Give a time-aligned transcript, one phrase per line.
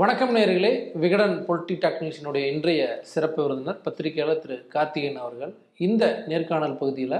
[0.00, 0.70] வணக்கம் நேர்களே.
[1.02, 5.52] விகடன் பொலிட்டி டெக்னீஷியனுடைய இன்றைய சிறப்பு விருந்தினர் பத்திரிகையாளர் திரு கார்த்திகேயன் அவர்கள்.
[5.86, 7.16] இந்த நேர்காணல் பகுதியில்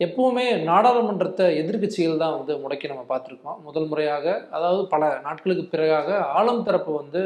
[0.00, 3.58] எப்பவுமே நாடாளுமன்றத்தை எதிர்கட்சிகள் தான் வந்து முடக்கி நம்ம பார்த்துருக்கோம்.
[3.68, 7.22] முதல் முறையாக அதாவது பல நாட்களுக்கு பிறகாக ஆளும் தரப்பு வந்து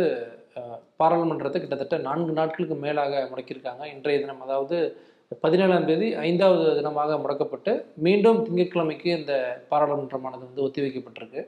[1.03, 3.85] பாராளுமன்றத்தை கிட்டத்தட்ட நான்கு நாட்களுக்கு மேலாக முடக்கியிருக்காங்க.
[3.95, 4.79] இன்றைய தினம் அதாவது
[5.45, 7.75] பதினேழாம் தேதி ஐந்தாவது தினமாக முடக்கப்பட்டு
[8.09, 9.35] மீண்டும் திங்கட்கிழமைக்கு இந்த
[9.73, 11.43] பாராளுமன்றமானது வந்து ஒத்திவைக்கப்பட்டிருக்கு.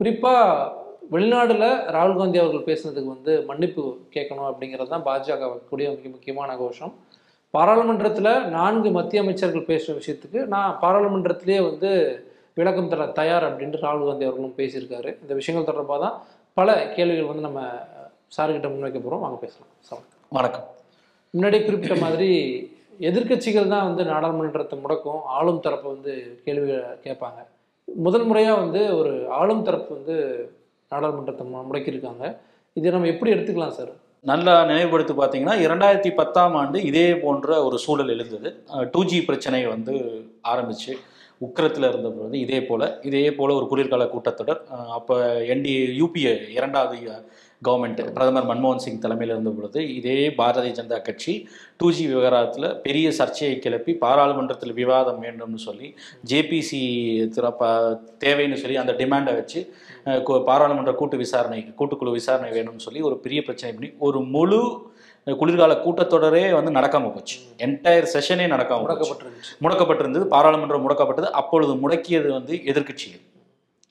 [0.00, 0.82] குறிப்பாக
[1.12, 1.64] வெளிநாடுல
[1.94, 3.82] ராகுல் காந்தி அவர்கள் பேசுனதுக்கு வந்து மன்னிப்பு
[4.14, 6.92] கேட்கணும் அப்படிங்கிறது தான் பாஜக கூடிய மிக முக்கியமான கோஷம்.
[7.54, 11.90] பாராளுமன்றத்தில் நான்கு மத்திய அமைச்சர்கள் பேசுகிற விஷயத்துக்கு நான் பாராளுமன்றத்திலேயே வந்து
[12.58, 15.10] விளக்கம் தர தயார் அப்படின்ட்டு ராகுல் காந்தி அவர்களும் பேசியிருக்காரு.
[15.22, 16.16] இந்த விஷயங்கள் தொடர்பாக தான்
[16.58, 17.60] பல கேள்விகள் வந்து நம்ம
[18.36, 20.04] சார்கிட்ட முன்வைக்க போகிறோம் வாங்க பேசலாம்.
[20.32, 20.66] வணக்கம்.
[21.34, 22.30] முன்னாடி குறிப்பிட்ட மாதிரி
[23.08, 25.22] எதிர்க்கட்சிகள் தான் வந்து நாடாளுமன்றத்தை முடக்கும்.
[25.36, 26.12] ஆளும் தரப்பு வந்து
[26.44, 26.68] கேள்வி
[27.06, 27.40] கேட்பாங்க.
[27.88, 30.16] முதல் முறையாக வந்து ஒரு ஆளும் தரப்பு வந்து
[30.94, 32.24] நாடாளுமன்றத்தை முடக்கியிருக்காங்க.
[32.78, 33.92] இதை நம்ம எப்படி எடுத்துக்கலாம் சார்?
[34.30, 38.50] நல்லா நினைவுபடுத்தி பார்த்தீங்கன்னா இரண்டாயிரத்தி பத்தாம் ஆண்டு இதே போன்ற ஒரு சூழல் எழுந்தது.
[38.92, 39.94] டூ ஜி பிரச்சனை வந்து
[40.52, 40.92] ஆரம்பிச்சு
[41.44, 44.60] உக்கிரத்தில் இருந்த பொழுது இதே போல் இதே போல் ஒரு குளிர்கால கூட்டத்தொடர்.
[44.98, 45.14] அப்போ
[45.54, 46.96] என்டி யூபிஏ இரண்டாவது
[47.66, 51.34] கவர்மெண்ட் பிரதமர் மன்மோகன் சிங் தலைமையில் இருந்த பொழுது இதே பாரதிய ஜனதா கட்சி
[51.80, 55.88] டூ ஜி விவகாரத்தில் பெரிய சர்ச்சையை கிளப்பி பாராளுமன்றத்தில் விவாதம் வேண்டும்னு சொல்லி
[56.32, 56.82] ஜேபிசி
[58.24, 59.62] தேவைன்னு சொல்லி அந்த டிமாண்டை வச்சு
[60.50, 64.62] பாராளுமன்ற கூட்டு விசாரணை கூட்டுக்குழு விசாரணை வேணும்னு சொல்லி ஒரு பெரிய பிரச்சனை பண்ணி ஒரு முழு
[65.26, 67.36] குளிர்கால கூட்டத்தொடரே வந்து நடக்காம போச்சு.
[67.66, 69.52] என்டையர் செஷனே நடக்காம முடக்கப்பட்டிருந்துச்சு.
[69.64, 73.22] முடக்கப்பட்டிருந்தது பாராளுமன்றம் முடக்கப்பட்டது அப்பொழுது முடக்கியது வந்து எதிர்க்கட்சிகள்.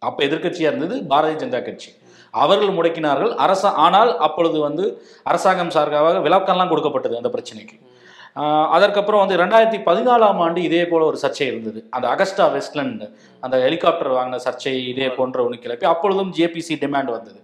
[0.02, 1.90] அப்போ எதிர்க்கட்சியாக இருந்தது பாரதிய ஜனதா கட்சி.
[2.44, 3.32] அவர்கள் முடக்கினார்கள்.
[3.46, 4.86] அரச ஆனால் அப்பொழுது வந்து
[5.32, 7.78] அரசாங்கம் சார்பாக விளக்கம்லாம் கொடுக்கப்பட்டது அந்த பிரச்சனைக்கு.
[8.76, 11.80] அதற்கப்புறம் வந்து ரெண்டாயிரத்தி பதினாலாம் ஆண்டு இதே போல ஒரு சர்ச்சை இருந்தது.
[11.96, 13.04] அந்த அகஸ்டா வெஸ்ட்லண்ட்
[13.46, 17.40] அந்த ஹெலிகாப்டர் வாங்கின சர்ச்சை இதே போன்ற ஒன்று கிளப்பி அப்பொழுதும் ஜேபிசி டிமாண்ட் வந்தது.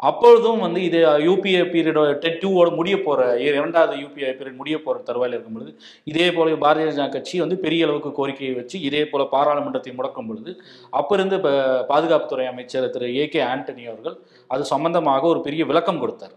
[0.00, 3.20] அப்பொழுதும் வந்து இது யூபிஏ பீரியட் டெட் டூவோட முடிய போகிற
[3.58, 5.72] இரண்டாவது யூபிஏ பீரியட் முடிய போகிற தருவாயில் இருக்கும் பொழுது
[6.10, 10.52] இதே போல பாரதிய ஜனதா கட்சி வந்து பெரிய அளவுக்கு கோரிக்கையை வச்சு இதே போல பாராளுமன்றத்தை முடக்கும் பொழுது
[11.00, 11.52] அப்போ இருந்து இப்போ
[11.92, 14.18] பாதுகாப்புத்துறை அமைச்சர் திரு ஏ கே ஆண்டனி அவர்கள்
[14.50, 16.36] அது சம்பந்தமாக ஒரு பெரிய விளக்கம் கொடுத்தார்.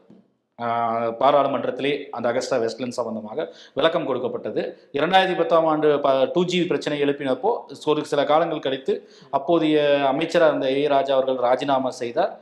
[1.21, 3.39] பாராளுமன்றத்திலே அந்த அகஸ்டா வெஸ்ட்லண்ட் சம்பந்தமாக
[3.77, 4.61] விளக்கம் கொடுக்கப்பட்டது.
[4.97, 7.51] இரண்டாயிரத்தி பத்தாம் ஆண்டு ப டூ ஜி பிரச்சனை எழுப்பினப்போ
[7.91, 8.93] ஒரு சில காலங்கள் கழித்து
[9.37, 9.77] அப்போதைய
[10.11, 12.33] அமைச்சராக இருந்த ஏ ராஜா அவர்கள் ராஜினாமா செய்தார்.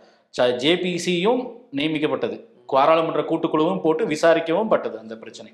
[0.45, 2.45] ஜேபிசியும் நியமிக்கப்பட்டது.
[2.67, 5.53] பாராளுமன்ற கூட்டுக்குழுவும் போட்டு விசாரிக்கவும் பட்டது அந்த பிரச்சனை.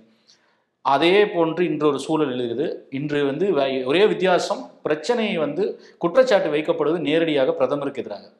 [0.82, 3.54] அதே போன்று இன்று ஒரு சூழல் எழுதுகிறது இன்று வந்து
[3.86, 4.70] ஒரே வித்தியாசம்.
[4.84, 8.32] பிரச்சனையை வந்து குற்றச்சாட்டு வைக்கப்படுவது நேரடியாக பிரதமருக்கு எதிராக.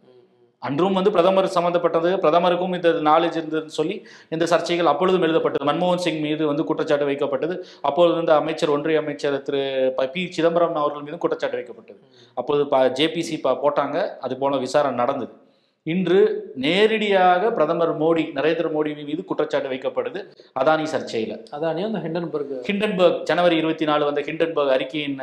[0.60, 5.72] அன்றும் வந்து பிரதமர் சம்பந்தப்பட்டது பிரதமருக்கும் இந்த நாலேஜ் இருந்ததுன்னு சொல்லி இந்த சர்ச்சைகள் அப்பொழுதும் எழுதப்பட்டது.
[5.72, 7.64] மன்மோகன் சிங் மீது வந்து குற்றச்சாட்டு வைக்கப்பட்டது.
[7.82, 11.98] அப்பொழுது வந்து அமைச்சர் ஒன்றிய அமைச்சர் திரு ப- பி சிதம்பரம் அவர்கள் மீதும் குற்றச்சாட்டு வைக்கப்பட்டது.
[12.34, 14.10] அப்போது ப ஜேபிசி ப போட்டாங்க.
[14.20, 15.43] அது போல விசாரணை நடந்தது.
[15.86, 16.20] இன்று
[16.56, 20.20] நேரடியாக பிரதமர் மோடி நரேந்திர மோடி மீது குற்றச்சாட்டு வைக்கப்படுது.
[20.60, 21.34] அதானி சர்ச்சையில்.
[21.52, 22.54] அதானியும் அந்த ஹிண்டன்பர்க்.
[22.68, 25.18] ஹிண்டன்பர்க் ஜனவரி இருபத்தி நாலு வந்த ஹிண்டன்பர்க் அறிக்கையின்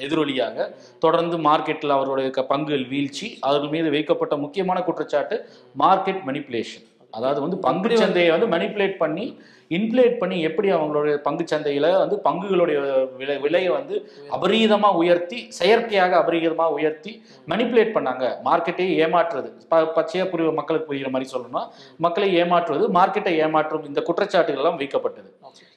[0.00, 5.44] எதிரொலியாக தொடர்ந்து மார்க்கெட்டில் அவருடைய க- பங்குகள் வீழ்ச்சி அவர்கள் மீது வைக்கப்பட்ட முக்கியமான குற்றச்சாட்டு
[5.78, 6.84] மார்க்கெட் மணிப்புலேஷன்
[7.16, 9.26] அதாவது வந்து பங்கு சந்தையை வந்து மணிப்புலேட் பண்ணி
[9.70, 12.78] இன்ஃப்ளேட் பண்ணி எப்படி அவங்களுடைய பங்கு சந்தையில வந்து பங்குகளுடைய
[13.20, 13.94] விலை விலையை வந்து
[14.36, 17.12] அபரீதமா உயர்த்தி செயற்கையாக அபரீதமா உயர்த்தி
[17.52, 18.24] மணிப்புலேட் பண்ணாங்க.
[18.48, 19.48] மார்க்கெட்டை ஏமாற்றுறது.
[19.96, 21.62] பச்சையா புரிய மக்களுக்கு புரிகிற மாதிரி சொல்லணும்னா
[22.06, 25.28] மக்களை ஏமாற்றுவது மார்க்கெட்டை ஏமாற்றும் இந்த குற்றச்சாட்டுகள் எல்லாம் வைக்கப்பட்டது.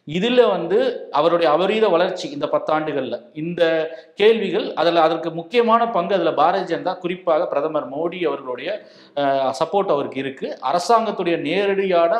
[0.08, 0.78] இதில் வந்து
[1.12, 3.62] அவருடைய அபரீத வளர்ச்சி இந்த பத்தாண்டுகளில் இந்த
[4.16, 8.70] கேள்விகள் அதில் அதற்கு முக்கியமான பங்கு அதில் பாரதிய ஜனதா குறிப்பாக பிரதமர் மோடி அவர்களுடைய
[9.52, 12.14] சப்போர்ட் அவருக்கு இருக்குது அரசாங்கத்துடைய நேரடியான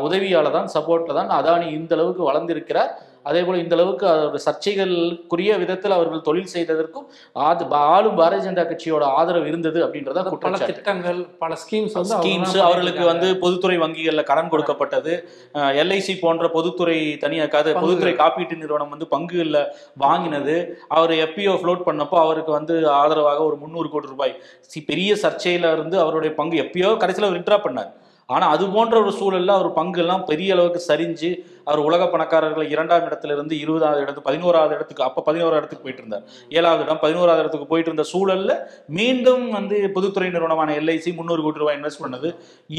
[0.00, 2.92] உதவியால் தான் சப்போர்ட்டில் தான் அதானி இந்த அளவுக்கு வளர்ந்திருக்கிறார்.
[3.30, 7.06] அதே போல இந்த அளவுக்கு அவருடைய சர்ச்சைகளுக்குரிய விதத்தில் அவர்கள் தொழில் செய்ததற்கும்
[7.48, 13.04] ஆது ஆளும் பாரதிய ஜனதா கட்சியோட ஆதரவு இருந்தது அப்படின்றத பல திட்டங்கள் பல ஸ்கீம்ஸ் வந்து ஸ்கீம்ஸ் அவர்களுக்கு
[13.12, 15.14] வந்து பொதுத்துறை வங்கிகள்ல கடன் கொடுக்கப்பட்டது.
[15.82, 17.62] எல்ஐசி போன்ற பொதுத்துறை தனியாக.
[17.82, 19.58] பொதுத்துறை காப்பீட்டு நிறுவனம் வந்து பங்குகள்ல
[20.04, 20.56] வாங்கினது.
[20.96, 24.34] அவர் எப்பிஓ ஃப்ளோட் பண்ணப்போ அவருக்கு வந்து ஆதரவாக ஒரு முந்நூறு கோடி ரூபாய்.
[24.90, 27.90] பெரிய சர்ச்சையில இருந்து அவருடைய பங்கு எப்பயோ கடைசியில் அவர் விட்ரா பண்ணார்.
[28.34, 31.30] ஆனா அது போன்ற ஒரு சூழல்ல அவர் பங்கு எல்லாம் பெரிய அளவுக்கு சரிஞ்சு
[31.66, 36.24] அவர் உலக பணக்காரர்கள் இரண்டாம் இடத்துல இருந்து இருபதாவது இடத்துக்கு பதினோராவது இடத்துக்கு அப்ப பதினோராவது இடத்துக்கு போயிட்டு இருந்தார்
[36.58, 38.52] ஏழாவது இடம் பதினோராவது இடத்துக்கு போயிட்டு இருந்த சூழல்ல
[38.98, 42.30] மீண்டும் வந்து பொதுத்துறை நிறுவனமான எல்ஐசி முந்நூறு கோடி ரூபாய் இன்வெஸ்ட் பண்ணது.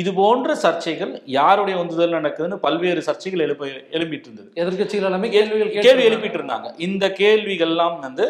[0.02, 3.66] இது போன்ற சர்ச்சைகள் யாருடைய உந்துதல் நடக்குதுன்னு பல்வேறு சர்ச்சைகள் எழுப்ப
[3.98, 8.28] எழும்பிட்டு இருந்தது எதிர்க்கட்சிகள் எல்லாமே கேள்விகள் கேள்வி எழுப்பிட்டு இருந்தாங்க இந்த கேள்விகள்லாம் வந்து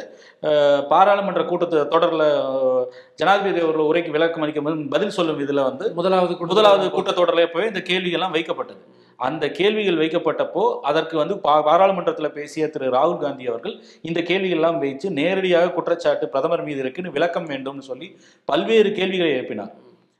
[0.91, 2.23] பாராளுமன்ற கூட்டத்து தொடர்ல
[3.21, 7.81] ஜனாதிபதி அவர்கள் உரைக்கு விளக்கம் அளிக்கும் போது பதில் சொல்லும் இதுல வந்து முதலாவது முதலாவது கூட்டத்தொடரில் போய் இந்த
[7.89, 8.81] கேள்விகள்லாம் வைக்கப்பட்டது.
[9.19, 15.09] அந்த கேள்விகள் வைக்கப்பட்டப்போ அதற்கு வந்து பா பாராளுமன்றத்தில் பேசிய திரு ராகுல் காந்தி அவர்கள் இந்த கேள்விகள்லாம் வைத்து
[15.19, 18.09] நேரடியாக குற்றச்சாட்டு பிரதமர் மீது இருக்குன்னு விளக்கம் வேண்டும்னு சொல்லி
[18.49, 19.73] பல்வேறு கேள்விகளை எழுப்பினார்.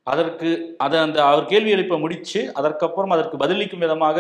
[0.07, 4.18] அதற்கு அதை அந்த அவர் கேள்வி எழுப்ப முடிச்சு அதற்கப்புறம் அதற்கு பதிலளிக்கும் விதமாக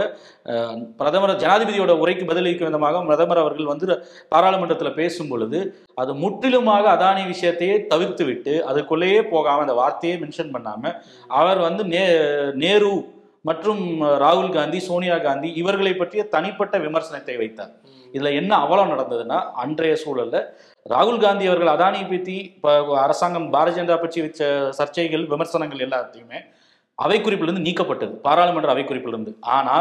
[0.99, 3.97] பிரதமர் ஜனாதிபதியோட உரைக்கு பதிலளிக்கும் விதமாக பிரதமர் அவர்கள் வந்து
[4.29, 5.59] பாராளுமன்றத்தில் பேசும் பொழுது
[5.95, 10.97] அது முற்றிலுமாக அதானி விஷயத்தையே தவிர்த்து விட்டு அதுக்குள்ளேயே போகாமல் அந்த வார்த்தையே மென்ஷன் பண்ணாமல்
[11.33, 12.03] அவர் வந்து நே
[12.55, 12.91] நேரு
[13.45, 17.71] மற்றும் ராகுல் காந்தி சோனியா காந்தி இவர்களை பற்றிய தனிப்பட்ட விமர்சனத்தை வைத்தார்.
[18.13, 20.45] இதுல என்ன அவலம் நடந்ததுன்னா அன்றைய சூழல்ல
[20.89, 26.39] ராகுல் காந்தி அவர்கள் அதானியை பற்றி இப்போ அரசாங்கம் பாரதிய ஜனதா பற்றி வச்ச சர்ச்சைகள் விமர்சனங்கள் எல்லாத்தையுமே
[26.95, 28.09] அவை குறிப்பிலிருந்து நீக்கப்பட்டது.
[28.09, 29.77] பாராளுமன்ற அவை குறிப்பிலிருந்து ஆனா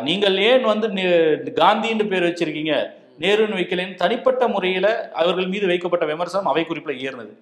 [0.00, 2.72] நீங்கள் ஏன் வந்து நே- காந்தின்னு பேர் வச்சிருக்கீங்க?
[3.18, 7.32] நேருன்னு வைக்கலன்னு தனிப்பட்ட முறையில அவர்கள் மீது வைக்கப்பட்ட விமர்சனம் அவை குறிப்பில் ஏறினது.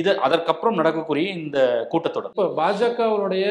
[0.00, 1.58] இது அதற்கப்புறம் நடக்கக்கூடிய இந்த
[1.92, 2.32] கூட்டத்தொடர்.
[2.34, 3.46] இப்போ பாஜகவுடைய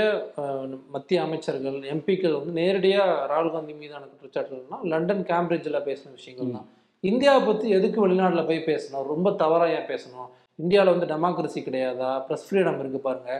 [0.95, 6.68] மத்திய அமைச்சர்கள் எம்பிக்கள் வந்து நேரடியாக ராகுல் காந்தி மீதான குற்றச்சாட்டுகள்னா லண்டன் கேம்பிரிட்ஜில் பேசின விஷயங்கள் தான்
[7.04, 9.07] இந்தியாவை பற்றி எதுக்கு வெளிநாட்டில் போய் பேசணும்?
[9.13, 10.30] ரொம்ப தவறாக ஏன் பேசணும்?
[10.63, 12.12] இந்தியாவில் வந்து டெமோக்ரஸி கிடையாதா?
[12.28, 13.31] ப்ரெஸ் ஃப்ரீடம் இருக்குது பாருங்க.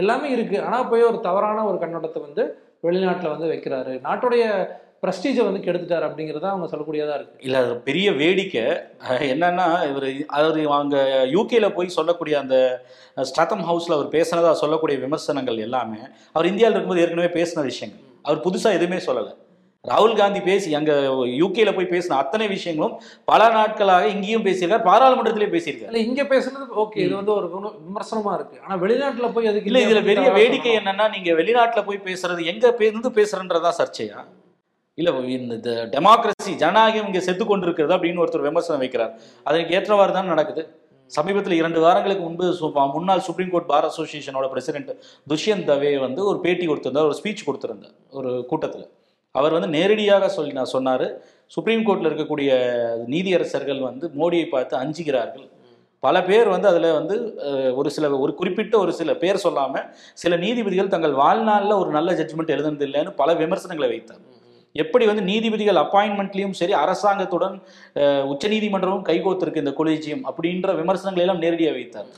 [0.00, 2.44] எல்லாமே இருக்குது ஆனால் போய் ஒரு தவறான ஒரு கண்ணோட்டத்தை வந்து
[2.86, 3.94] வெளிநாட்டில் வந்து வைக்கிறாரு.
[4.06, 4.44] நாட்டுடைய
[5.02, 8.62] ப்ரெஸ்டீஜை வந்து கெடுத்துட்டாரு அப்படிங்கிறத அவங்க சொல்லக்கூடியதாக இருக்குது இல்ல அது பெரிய வேடிக்கை.
[9.28, 10.06] என்னன்னா இவர்
[10.36, 10.96] அவர் அங்க
[11.32, 12.56] யூகேல போய் சொல்லக்கூடிய அந்த
[13.28, 16.00] ஸ்டாத்தம் ஹவுஸ்ல அவர் பேசினதா சொல்லக்கூடிய விமர்சனங்கள் எல்லாமே
[16.34, 18.02] அவர் இந்தியாவில் இருக்கும்போது ஏற்கனவே பேசின விஷயங்கள்.
[18.24, 19.32] அவர் புதுசா எதுவுமே சொல்லலை.
[19.84, 20.92] ராகுல் காந்தி பேசி அங்க
[21.36, 22.94] யூகேல போய் பேசின அத்தனை விஷயங்களும்
[23.24, 25.90] பல நாட்களாக இங்கேயும் பேசியிருக்கார் பாராளுமன்றத்திலே பேசியிருக்கார்.
[25.90, 29.82] இல்லை இங்கே பேசுனது ஓகே இது வந்து ஒரு விம- விமர்சனமா இருக்குது ஆனால் வெளிநாட்டில் போய் அதுக்கு இல்ல
[29.84, 30.72] இதுல பெரிய வேடிக்கை.
[30.80, 34.18] என்னன்னா நீங்க வெளிநாட்டுல போய் பேசுறது எங்க இருந்து பேசுறன்றதா சர்ச்சையா?
[34.98, 39.18] இல்லை இந்த டெமோக்ரஸி ஜனநாயகம் இங்கே செத்து கொண்டிருக்கிறது அப்படின்னு ஒருத்தர் விமர்சனம் வைக்கிறார்.
[39.44, 40.78] அதற்கு ஏற்றவாறு தான் நடக்குது?
[41.06, 44.90] சமீபத்தில் இரண்டு வாரங்களுக்கு முன்பு சு- முன்னாள் சுப்ரீம் கோர்ட் பார் அசோசியேஷனோட பிரசிடென்ட்
[45.28, 48.88] துஷ்யந்த் தவே வந்து ஒரு பேட்டி கொடுத்திருந்தார் ஒரு ஸ்பீச் கொடுத்திருந்தார் ஒரு கூட்டத்தில்.
[49.30, 52.52] அவர் வந்து நேரடியாக சொல்லி நான் சொன்னார் சுப்ரீம் கோர்ட்டில் இருக்கக்கூடிய
[53.06, 55.48] நீதியரசர்கள் வந்து மோடியை பார்த்து அஞ்சுகிறார்கள்.
[56.00, 57.34] பல பேர் வந்து அதில் வந்து
[57.74, 62.50] ஒரு சில ஒரு குறிப்பிட்ட ஒரு சில பேர் சொல்லாமல் சில நீதிபதிகள் தங்கள் வாழ்நாளில் ஒரு நல்ல ஜட்ஜ்மெண்ட்
[62.50, 64.34] எழுதுனதில்லைன்னு பல விமர்சனங்களை வைத்தார்.
[64.82, 67.56] எப்படி வந்து நீதிபதிகள் அப்பாயின்மெண்ட்லயும் சரி அரசாங்கத்துடன்
[68.32, 72.08] உச்சநீதிமன்றமும் கைகோத்திருக்கு இந்த கொலிஜியம் அப்படின்ற விமர்சனங்களை எல்லாம் நேரடியாக வைத்தார்.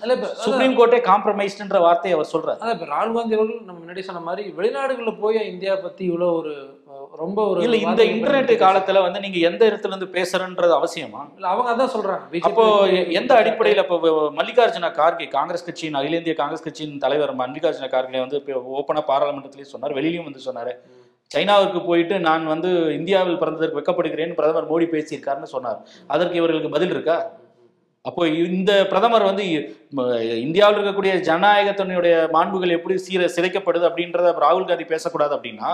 [0.45, 2.61] சுப்ரீம் கோர்ட்டே காம்ப்ரமைஸ்டுன்ற வார்த்தையை அவர் சொல்றாரு.
[2.63, 6.55] அதான் இப்ப ராகுல் காந்தி அவர்கள் நம்ம முன்னாடி சொன்ன மாதிரி வெளிநாடுகள்ல போய் இந்தியா பத்தி இவ்வளவு ஒரு
[7.23, 11.23] ரொம்ப ஒரு இல்ல இந்த இன்டர்நெட் காலத்துல வந்து நீங்க எந்த இடத்துல இருந்து பேசுறன்றது அவசியமா?
[11.39, 12.41] இல்ல அவங்க அதான் சொல்றாங்க.
[12.49, 12.65] அப்போ
[13.21, 18.39] எந்த அடிப்படையில் இப்போ மல்லிகார்ஜுன கார்கே காங்கிரஸ் கட்சியின் அகில இந்திய காங்கிரஸ் கட்சியின் தலைவர் மல்லிகார்ஜுன கார்கே வந்து
[18.79, 20.75] ஓப்பனா பாராளுமன்றத்திலேயே சொன்னார் வெளியிலயும் வந்து சொன்னாரு.
[21.35, 25.81] சைனாவுக்கு போயிட்டு நான் வந்து இந்தியாவில் பிறந்ததற்கு வெக்கப்படுகிறேன்னு பிரதமர் மோடி பேசியிருக்காருன்னு சொன்னார்.
[26.15, 27.19] அதற்கு இவர்களுக்கு பதில் இருக்கா?
[28.09, 29.45] அப்போ இந்த பிரதமர் வந்து
[30.45, 35.71] இந்தியாவில் இருக்கக்கூடிய ஜனநாயகத்தினுடைய மாண்புகள் எப்படி சீர சிதைக்கப்படுது அப்படின்றத ராகுல் காந்தி பேசக்கூடாது அப்படின்னா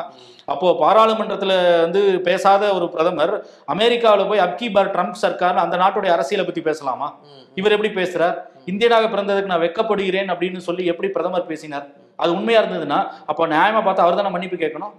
[0.53, 1.53] அப்போ பாராளுமன்றத்துல
[1.85, 3.35] வந்து பேசாத ஒரு பிரதமர்
[3.75, 7.11] அமெரிக்காவில் போய் அப்கி பார் ட்ரம்ப் சர்க்கார் அந்த நாட்டுடைய அரசியலை பத்தி பேசலாமா?
[7.61, 8.37] இவர் எப்படி பேசுறார்?
[8.73, 11.89] இந்தியனாக பிறந்ததுக்கு நான் வெக்கப்படுகிறேன் அப்படின்னு சொல்லி எப்படி பிரதமர் பேசினார்?
[12.23, 14.95] அது உண்மையா இருந்ததுன்னா அப்போ நியாயமா பார்த்து அவர் தானே மன்னிப்பு கேட்கணும்?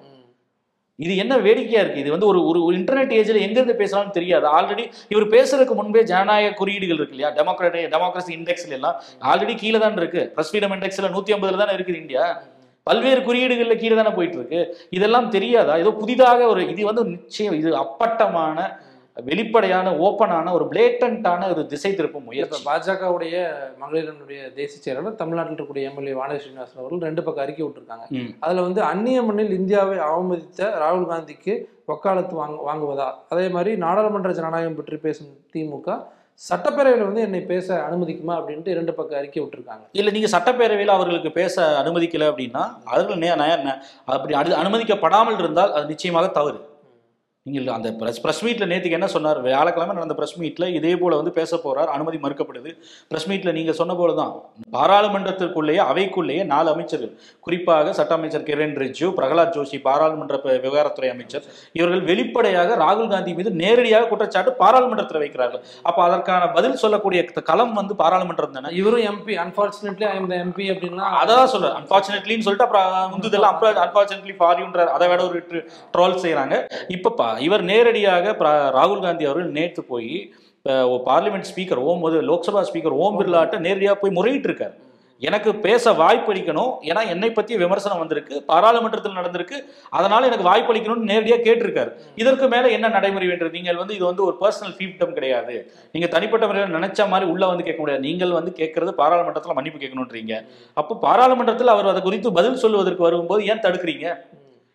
[1.00, 2.00] இது என்ன வேடிக்கையா இருக்கு?
[2.00, 4.46] இது வந்து ஒரு ஒரு இன்டர்நெட் ஏஜ்ல எங்கிருந்து பேசலாம்னு தெரியாது.
[4.58, 4.84] ஆல்ரெடி
[5.14, 7.32] இவர் பேசுறதுக்கு முன்பே ஜனநாயக குறியீடுகள் இருக்கு இல்லையா?
[7.40, 8.96] டெமோக்ராட்டி டெமோக்ரஸி இண்டெக்ஸ்ல எல்லாம்.
[9.32, 10.32] ஆல்ரெடி கீழே தான் இருக்கு.
[10.36, 12.26] பிரஸ் ஃப்ரீடம் இண்டெக்ஸ்ல நூத்தி ஐம்பதுல தானே இருக்குது இந்தியா.
[12.84, 14.60] பல்வேறு குறியீடுகள்ல கீழே தானே போயிட்டு இருக்கு.
[14.90, 15.78] இதெல்லாம் தெரியாதா?
[15.78, 18.58] ஏதோ புதிதாக ஒரு இது வந்து நிச்சயம் இது அப்பட்டமான
[19.24, 22.64] வெளிப்படையான ஓப்பனான ஒரு பிளேட்டன்டான ஒரு திசை திருப்பும் முயற்சி.
[22.66, 28.14] பாஜகவுடைய மகளிரனுடைய தேசிய செயலாளர் தமிழ்நாட்டில் இருக்கக்கூடிய எம்எல்ஏ வானதி ஸ்ரீனிவாசன் அவர்கள் ரெண்டு பக்கம் அறிக்கை விட்டுருக்காங்க.
[28.40, 33.14] அதுல வந்து அந்நிய மண்ணில் இந்தியாவை அவமதித்த ராகுல் காந்திக்கு வக்காலத்து வாங்க வாங்குவதா?
[33.30, 36.06] அதே மாதிரி நாடாளுமன்ற ஜனநாயகம் பற்றி பேசும் திமுக
[36.50, 39.88] சட்டப்பேரவையில் வந்து என்னை பேச அனுமதிக்குமா அப்படின்ட்டு இரண்டு பக்கம் அறிக்கை விட்டுருக்காங்க.
[39.92, 46.74] இல்ல நீங்க சட்டப்பேரவையில் அவர்களுக்கு பேச அனுமதிக்கல அப்படின்னா அவர்கள் நே- அப்படி அனுமதிக்கப்படாமல் இருந்தால் அது நிச்சயமாக தவறு.
[47.54, 49.40] நீங்கள் அந்த ப்ரெஸ் ப்ரெஸ் மீட்டில் நேற்றுக்கு என்ன சொன்னார்?
[49.48, 51.90] வியாழக்கிழமை நடந்த ப்ரெஸ் மீட்டில் இதே போல வந்து பேச போறார்.
[51.96, 52.72] அனுமதி மறுக்கப்படுது.
[53.10, 54.32] ப்ரெஸ் மீட்டில் நீங்கள் சொன்ன போல தான்.
[54.76, 57.12] பாராளுமன்றத்திற்குள்ளேயே அவைக்குள்ளேயே நாலு அமைச்சர்கள்.
[57.48, 61.46] குறிப்பாக சட்ட அமைச்சர் கிரண் ரிஜிஜு பிரகலாத் ஜோஷி பாராளுமன்ற விவகாரத்துறை அமைச்சர்.
[61.80, 65.62] இவர்கள் வெளிப்படையாக ராகுல் காந்தி மீது நேரடியாக குற்றச்சாட்டு பாராளுமன்றத்தில் வைக்கிறார்கள்.
[65.92, 67.22] அப்போ அதற்கான பதில் சொல்லக்கூடிய
[67.52, 68.74] களம் வந்து பாராளுமன்றம் தானே?
[68.82, 75.12] இவரும் எம்பி அன்பார்ச்சுனேட்லி ஐ எம்பி அப்படின்னா அதான் சொல்ல அன்பார்ச்சுனேட்லின்னு சொல்லிட்டு அப்புறம் முந்துதெல்லாம் அன்பார்ச்சுனேட்லி ஃபாரின்ற அதை
[75.14, 75.46] விட ஒரு
[75.96, 76.54] ட்ரோல் செய்றாங்க.
[76.98, 78.34] இப்ப இவர் நேரடியாக
[78.78, 80.16] ராகுல் காந்தி அவர்கள் நேற்று போய்
[81.10, 84.76] parliament speaker Om Lok Sabha speaker Om பிர்லாட்ட நேரடியாக போய் முறையிட்டு இருக்காரு.
[85.28, 88.36] எனக்கு பேச வாய்ப்பளிக்கணும் ஏன்னா என்னை பத்தி விமர்சனம் வந்திருக்கு.
[88.50, 89.58] பாராளுமன்றத்தில் நடந்திருக்கு.
[89.98, 91.92] அதனால எனக்கு வாய்ப்பளிக்கணும்னு நேரடியாக கேட்டிருக்காரு.
[92.22, 93.54] இதற்கு மேல என்ன நடைமுறை வேண்டும்?
[93.58, 95.56] நீங்கள் வந்து இது வந்து ஒரு பர்சனல் ஃபீப்டம் கிடையாது.
[95.94, 98.06] நீங்க தனிப்பட்ட முறையில் நினைச்ச மாதிரி உள்ள வந்து கேட்க முடியாது.
[98.10, 100.42] நீங்கள் வந்து கேட்கறது பாராளுமன்றத்தில் மன்னிப்பு கேட்கணுன்றீங்க
[100.82, 104.08] அப்போ பாராளுமன்றத்தில் அவர் அதை குறித்து பதில் சொல்லுவதற்கு வரும்போது ஏன் தடுக்கிறீங்க?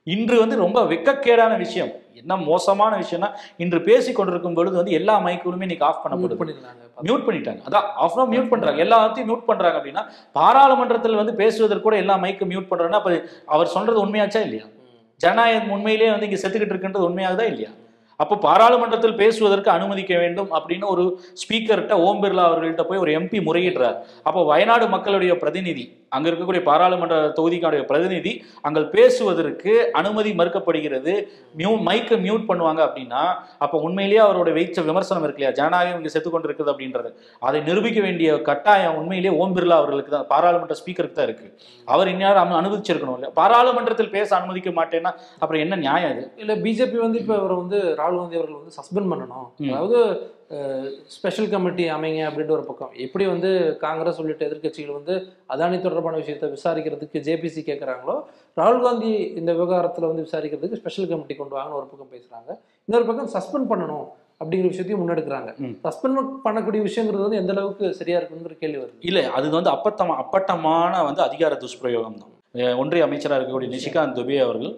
[0.07, 1.91] இன்று வந்து ரொம்ப வெக்கக்கேடான விஷயம்.
[2.23, 3.31] என்ன மோசமான விஷயம்னா
[3.65, 6.57] இன்று பேசி கொண்டிருக்கும் பொழுது வந்து எல்லா மைக்குகளுமே இன்னைக்கு ஆஃப் பண்ணப்படுது.
[7.09, 7.61] மியூட் பண்ணிட்டாங்க.
[7.69, 8.79] அதான் ஆஃப் மியூட் பண்றாங்க.
[8.87, 10.05] எல்லாத்தையும் மியூட் பண்றாங்க அப்படின்னா
[10.39, 13.13] பாராளுமன்றத்தில் வந்து பேசுவதற்கு கூட எல்லா மைக்கும் மியூட் பண்றாங்கன்னா அப்ப
[13.55, 14.67] அவர் சொல்றது உண்மையாச்சா இல்லையா?
[15.21, 17.71] ஜனநாயகம் உண்மையிலேயே வந்து இங்க செத்துக்கிட்டு இருக்குன்றது உண்மையாகுதா இல்லையா?
[18.23, 21.05] அப்போ பாராளுமன்றத்தில் பேசுவதற்கு அனுமதிக்க வேண்டும் அப்படின்னு ஒரு
[21.43, 23.97] ஸ்பீக்கர்கிட்ட ஓம் பிர்லா அவர்கள்ட்ட போய் ஒரு எம்பி முறையிடுறார்.
[24.29, 25.87] அப்போ வயநாடு மக்களுடைய பிரதிநிதி
[26.17, 28.33] அங்க இருக்கக்கூடிய பாராளுமன்ற தொகுதிக்கான பிரதிநிதி
[28.67, 31.13] அங்கே பேசுவதற்கு அனுமதி மறுக்கப்படுகிறது.
[31.61, 33.23] மியூ மைக்கை மியூட் பண்ணுவாங்க அப்படின்னா
[33.65, 35.57] அப்போ உண்மையிலேயே அவரோட வைச்ச விமர்சனம் இருக்கு இல்லையா?
[35.61, 37.11] ஜனநாயகம் இங்கே செத்து கொண்டு இருக்குது அப்படின்றது.
[37.49, 41.49] அதை நிரூபிக்க வேண்டிய கட்டாயம் உண்மையிலேயே ஓம் பிர்லா அவர்களுக்கு தான் பாராளுமன்ற ஸ்பீக்கருக்கு தான் இருக்கு.
[41.89, 45.13] அவர் இந்நேரம் அனுமதிச்சிருக்கணும் இல்லை பாராளுமன்றத்தில் பேச அனுமதிக்க மாட்டேன்னா
[45.43, 49.11] அப்புறம் என்ன நியாயம் அது இல்லை பிஜேபி வந்து இப்போ அவர் வந்து ராகுல் காந்தி அவர்கள் வந்து சஸ்பெண்ட்
[49.13, 49.49] பண்ணணும்.
[49.73, 49.99] அதாவது
[51.17, 52.93] ஸ்பெஷல் கமிட்டி அமைங்க அப்படின்ற ஒரு பக்கம்.
[53.05, 53.51] எப்படி வந்து
[53.85, 55.15] காங்கிரஸ் உள்ளிட்ட எதிர்க்கட்சிகள் வந்து
[55.55, 58.17] அதானி தொடர்பான விஷயத்தை விசாரிக்கிறதுக்கு ஜேபிசி கேட்குறாங்களோ
[58.61, 62.51] ராகுல் காந்தி இந்த விவகாரத்துல வந்து விசாரிக்கிறதுக்கு ஸ்பெஷல் கமிட்டி கொண்டு வாங்கன்னு ஒரு பக்கம் பேசுறாங்க.
[62.89, 64.09] இன்னொரு பக்கம் சஸ்பெண்ட் பண்ணணும்
[64.41, 65.51] அப்படிங்கிற விஷயத்தையும் முன்னெடுக்கிறாங்க.
[65.87, 69.01] சஸ்பெண்ட் பண்ணக்கூடிய விஷயங்கிறது வந்து எந்த அளவுக்கு சரியா இருக்குங்கிற கேள்வி வருது.
[69.09, 74.73] இல்ல அது வந்து அப்பத்தமா அப்பட்டமான வந்து அதிகார துஷ்பிரயோகம் தான் ஒன்றிய அமைச்சராக இருக்கக்கூடிய நிஷிகாந்த் துபே அவர்கள்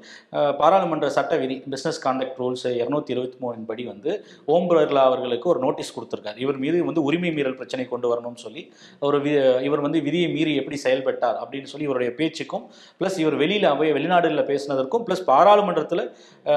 [0.56, 5.58] பாராளுமன்ற சட்ட விதி பிஸ்னஸ் கான்டக்ட் ரூல்ஸ் இரநூத்தி இருபத்தி மூணின் படி வந்து ஓம் பிர்லா அவர்களுக்கு ஒரு
[5.58, 6.38] நோட்டீஸ் கொடுத்துருக்காரு.
[6.38, 10.54] இவர் மீது வந்து உரிமை மீறல் பிரச்சனை கொண்டு வரணும்னு சொல்லி ஒரு வி- இவர் வந்து விதியை மீறி
[10.54, 16.04] எப்படி செயல்பட்டார் அப்படின்னு சொல்லி இவருடைய பேச்சுக்கும் ப்ளஸ் இவர் வெளியில் போய் வெளிநாடுகளில் பேசினதற்கும் ப்ளஸ் பாராளுமன்றத்தில்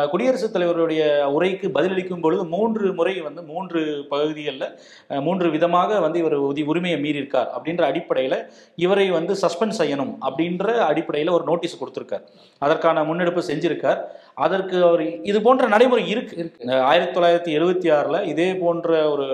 [0.10, 1.02] குடியரசுத் தலைவருடைய
[1.38, 4.80] உரைக்கு பதிலளிக்கும் பொழுது மூன்று முறை வந்து மூன்று பகுதிகளில்
[5.22, 7.48] மூன்று விதமாக வந்து இவர் உதி- உரிமையை மீறியிருக்கார்.
[7.58, 8.38] அப்படின்ற அடிப்படையில்
[8.76, 12.24] இவரை வந்து சஸ்பெண்ட் செய்யணும் அப்படின்ற அடி அடிப்படையில் ஒரு நோட்டீஸ் கொடுத்துருக்கார்.
[12.66, 14.00] அதற்கான முன்னெடுப்பு செஞ்சிருக்கார்.
[14.46, 16.34] அதற்கு அவர் இது போன்ற நடைமுறை இருக்கு.
[16.42, 16.80] இருக்கு.
[16.92, 19.26] ஆயிரத்தி தொள்ளாயிரத்தி எழுபத்தி ஆறில் இதே போன்ற ஒரு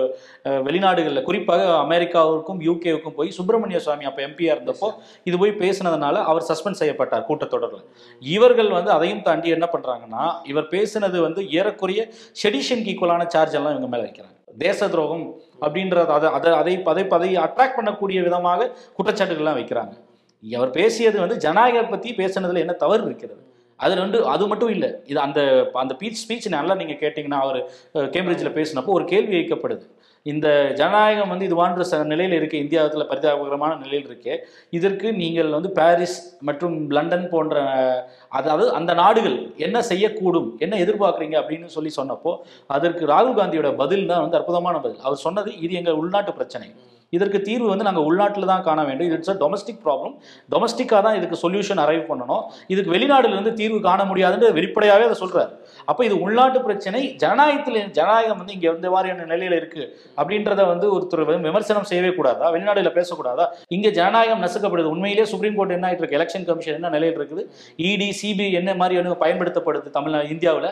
[0.66, 4.90] வெளிநாடுகளில் குறிப்பாக அமெரிக்காவுக்கும் யூகேவுக்கும் போய் சுப்பிரமணிய சுவாமி அப்போ எம்பியாக இருந்தப்போ
[5.30, 7.86] இது போய் பேசினதுனால அவர் சஸ்பெண்ட் செய்யப்பட்டார் கூட்டத்தொடரில்.
[8.36, 12.02] இவர்கள் வந்து அதையும் தாண்டி என்ன பண்ணுறாங்கன்னா இவர் பேசினது வந்து ஏறக்குறைய
[12.44, 14.38] செடிஷனுக்கு ஈக்குவலான சார்ஜ் எல்லாம் இவங்க மேலே வைக்கிறாங்க.
[14.64, 15.26] தேச துரோகம்
[15.64, 19.94] அப்படின்றத அதை அதை அதை அதை அதை அட்ராக்ட் பண்ணக்கூடிய விதமாக குற்றச்சாட்டுகள்லாம் வைக்கிறாங்க.
[20.42, 23.42] அவர் பேசியது வந்து ஜனநாயகம் பற்றி பேசுனதுல என்ன தவறு இருக்கிறது?
[23.80, 24.88] அது ரெண்டு அது மட்டும் இல்லை.
[25.10, 25.40] இது அந்த
[25.82, 27.58] அந்த பீச் ஸ்பீச் நல்லா நீங்கள் கேட்டிங்கன்னா அவர்
[28.14, 29.84] கேம்பிரிட்ஜில் பேசினப்போ ஒரு கேள்வி வைக்கப்படுது.
[30.26, 30.48] இந்த
[30.80, 32.56] ஜனநாயகம் வந்து இதுவான்ற ச நிலையில் இருக்கு.
[32.64, 34.34] இந்தியாவில் பரிதாபகரமான நிலையில் இருக்கு.
[34.78, 36.16] இதற்கு நீங்கள் வந்து பாரிஸ்
[36.48, 37.56] மற்றும் லண்டன் போன்ற
[38.40, 40.48] அதாவது அந்த நாடுகள் என்ன செய்யக்கூடும்?
[40.66, 41.36] என்ன எதிர்பார்க்குறீங்க?
[41.42, 42.34] அப்படின்னு சொல்லி சொன்னப்போ
[42.76, 45.02] அதற்கு ராகுல் காந்தியோட பதில் தான் வந்து அற்புதமான பதில்.
[45.06, 46.68] அவர் சொன்னது இது எங்கள் உள்நாட்டு பிரச்சனை.
[47.16, 49.06] இதற்கு தீர்வு வந்து நாங்கள் உள்நாட்டில் தான் காண வேண்டும்.
[49.08, 50.14] இது இட்ஸ் அ டொமஸ்டிக் ப்ராப்ளம்
[50.54, 52.42] டொமஸ்டிக்காக தான் இதுக்கு சொல்யூஷன் அரைவ் பண்ணணும்.
[52.74, 55.50] இதுக்கு வெளிநாடுலேருந்து தீர்வு காண முடியாதுன்னு வெளிப்படையாகவே அதை சொல்கிறார்
[55.90, 57.02] அப்போ இது உள்நாட்டு பிரச்சனை.
[57.24, 59.86] ஜனநாயகத்தில் ஜனநாயகம் வந்து இங்கே இந்த மாதிரியான நிலையில் இருக்குது
[60.20, 62.46] அப்படின்றத வந்து ஒருத்தர் வந்து விமர்சனம் செய்யவே கூடாதா?
[62.56, 63.46] வெளிநாடுல பேசக்கூடாதா?
[63.76, 64.92] இங்கே ஜனநாயகம் நசுக்கப்படுது.
[64.94, 66.18] உண்மையிலேயே சுப்ரீம் கோர்ட் என்ன ஆகிட்டு இருக்கு?
[66.20, 67.44] எலெக்ஷன் கமிஷன் என்ன நிலையில் இருக்குது?
[67.90, 70.70] இடி சிபிஐ என்ன மாதிரியான பயன்படுத்தப்படுது தமிழ்நாடு இந்தியாவில்?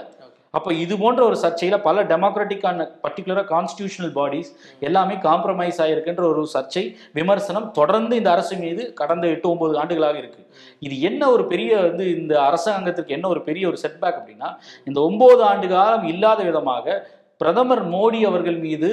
[0.54, 6.84] அப்போ இது போன்ற ஒரு சர்ச்சையில பல டெமோக்ராட்டிக்கான பர்டிகுலராக கான்ஸ்டியூஷனல் பாடிஸ் எல்லாமே காம்ப்ரமைஸ் ஆகிருக்குன்ற ஒரு சர்ச்சை
[7.12, 10.42] விமர்சனம் தொடர்ந்து இந்த அரசு மீது கடந்த எட்டு ஒன்பது ஆண்டுகளாக இருக்கு.
[10.78, 14.50] இது என்ன ஒரு பெரிய வந்து இந்த அரசாங்கத்திற்கு என்ன ஒரு பெரிய ஒரு செட்பேக் அப்படின்னா
[14.86, 16.98] இந்த ஒன்பது ஆண்டு காலம் இல்லாத விதமாக
[17.36, 18.90] பிரதமர் மோடி அவர்கள் மீது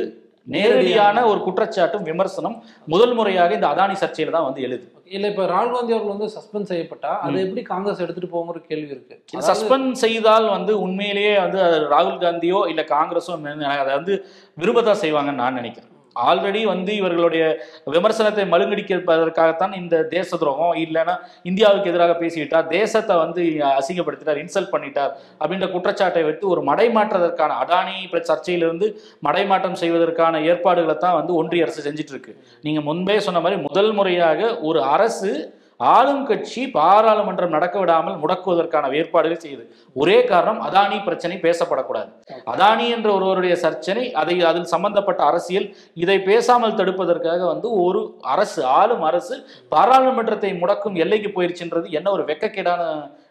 [0.55, 2.55] நேரடியான ஒரு குற்றச்சாட்டும் விமர்சனம்
[2.93, 4.85] முதல் முறையாக இந்த அதானி சர்ச்சையில தான் வந்து எழுது.
[5.15, 9.15] இல்ல இப்ப ராகுல் காந்தி அவர்கள் வந்து சஸ்பெண்ட் செய்யப்பட்டா அதை எப்படி காங்கிரஸ் எடுத்துட்டு போங்கிற கேள்வி இருக்கு.
[9.49, 11.59] சஸ்பெண்ட் செய்தால் வந்து உண்மையிலேயே வந்து
[11.93, 13.35] ராகுல் காந்தியோ இல்ல காங்கிரஸோ
[13.83, 14.15] அதை வந்து
[14.63, 15.93] விரும்பதான் செய்வாங்கன்னு நான் நினைக்கிறேன்.
[16.25, 17.43] ஆல்ரெடி வந்து இவர்களுடைய
[17.85, 23.43] விமர்சனத்தை மழுங்கடிப்பதற்காகத்தான் இந்த தேச துரோகம் இல்லைன்னா இந்தியாவுக்கு எதிராக பேசிக்கிட்டார் தேசத்தை வந்து
[23.79, 28.89] அசிங்கப்படுத்திட்டார் இன்சல்ட் பண்ணிட்டார் அப்படின்ற குற்றச்சாட்டை வைத்து ஒரு மடைமாற்றதற்கான அடானி இப்ப சர்ச்சையிலிருந்து
[29.23, 32.33] மடைமாற்றம் செய்வதற்கான ஏற்பாடுகளை தான் வந்து ஒன்றிய அரசு செஞ்சிட்டு இருக்கு.
[32.61, 35.31] நீங்க முன்பே சொன்ன மாதிரி முதல் முறையாக ஒரு அரசு
[35.79, 39.63] ஆளும் கட்சி பாராளுமன்றம் நடக்க விடாமல் முடக்குவதற்கான ஏற்பாடுகள் செய்யுது
[39.95, 42.09] ஒரே காரணம் அதானி பிரச்சனை பேசப்படக்கூடாது.
[42.47, 49.03] அதானி என்ற ஒருவருடைய சர்ச்சனை அதை அதில் சம்பந்தப்பட்ட அரசியல் இதை பேசாமல் தடுப்பதற்காக வந்து ஒரு அரசு ஆளும்
[49.03, 49.37] அரசு
[49.71, 52.81] பாராளுமன்றத்தை முடக்கும் எல்லைக்கு போயிருச்சுன்றது என்ன ஒரு வெக்கக்கேடான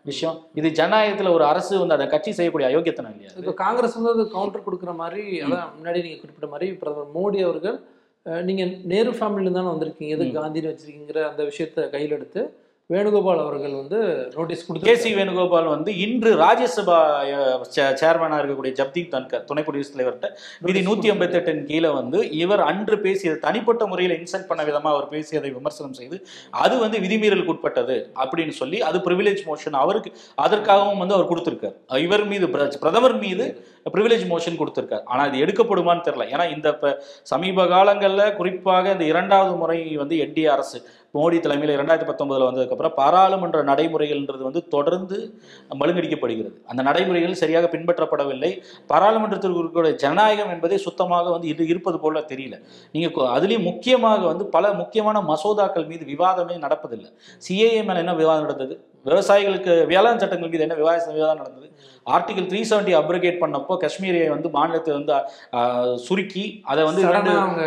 [0.05, 0.39] விஷயம்?
[0.55, 4.67] இது ஜனநாயகத்துல ஒரு அரசு வந்து அதை கட்சி செய்யக்கூடிய அயோக்கியத்தனம் இல்லையா இப்போ காங்கிரஸ் வந்து அது கவுண்டர்
[4.67, 7.79] கொடுக்குற மாதிரி அதான் முன்னாடி நீங்க குறிப்பிட்ட மாதிரி பிரதமர் மோடி அவர்கள்
[8.27, 10.15] அஹ், நீங்க நேரு ஃபேமிலியில தானே வந்திருக்கீங்க.
[10.15, 12.41] எது காந்தின்னு வச்சிருக்கீங்கிற அந்த விஷயத்தை கையில் எடுத்து
[12.93, 13.99] வேணுகோபால் அவர்கள் வந்து
[14.35, 16.99] நோட்டீஸ் கே கொடுத்து சி வேணுகோபால் வந்து இன்று ராஜ்யசபா
[17.75, 20.29] சேர்மனாக இருக்கக்கூடிய ஜப்தீப் தன்கர் துணை குடியரசுத் தலைவர்கிட்ட
[20.61, 25.09] விதி நூத்தி ஐம்பத்தி எட்டின் கீழே வந்து இவர் அன்று பேசியது தனிப்பட்ட முறையில் இன்சல்ட் பண்ண விதமா அவர்
[25.09, 31.15] பேசியதை விமர்சனம் செய்து அது வந்து விதிமீறலுக்கு உட்பட்டது அப்படின்னு சொல்லி அது ப்ரிவிலேஜ் மோஷன் அவருக்கு அதற்காகவும் வந்து
[31.15, 31.99] அவர் கொடுத்திருக்கார்.
[31.99, 35.03] இவர் மீது பிர- பிரதமர் மீது ப்ரிவிலேஜ் மோஷன் கொடுத்திருக்கார்.
[35.05, 36.25] ஆனா இது எடுக்கப்படுமான்னு தெரியல.
[36.35, 40.79] ஏன்னா இந்த சமீப காலங்கள்ல குறிப்பாக இந்த இரண்டாவது முறை வந்து என்டிஏ அரசு
[41.17, 45.19] மோடி தலைமையில் இரண்டாயிரத்தி பத்தொன்பதில் வந்ததுக்கப்புறம் பாராளுமன்ற நடைமுறைகள்ன்றது வந்து தொடர்ந்து
[45.81, 46.57] மழுங்கடிக்கப்படுகிறது.
[46.71, 48.51] அந்த நடைமுறைகள் சரியாக பின்பற்றப்படவில்லை.
[48.93, 52.59] பாராளுமன்றத்திற்கு இருக்கக்கூடிய ஜனநாயகம் என்பதே சுத்தமாக வந்து இது இருப்பது போல தெரியல.
[52.95, 57.11] நீங்கள் அதுலேயும் முக்கியமாக வந்து பல முக்கியமான மசோதாக்கள் மீது விவாதமே நடப்பதில்லை.
[57.47, 58.77] சிஏஏ மேலே என்ன விவாதம் நடந்தது?
[59.09, 61.67] விவசாயிகளுக்கு வேளாண் சட்டங்கள் மீது என்ன விவாத விவாதம் நடந்தது?
[62.15, 65.13] ஆர்டிகல் த்ரீ செவன்டி அப்ரிகேட் பண்ணப்போ காஷ்மீரை வந்து மாநிலத்தை வந்து
[66.07, 67.03] சுருக்கி அதை வந்து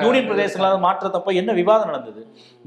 [0.04, 2.22] யூனியன் பிரதேசங்களாக மாற்றத்தப்போ என்ன விவாதம் நடந்தது?